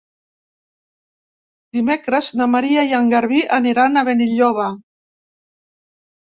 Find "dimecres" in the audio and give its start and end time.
1.77-2.29